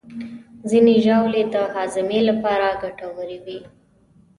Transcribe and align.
ځینې 0.69 0.95
ژاولې 1.05 1.43
د 1.53 1.55
هاضمې 1.73 2.19
لپاره 2.29 2.67
ګټورې 2.81 3.37
وي. 3.45 3.59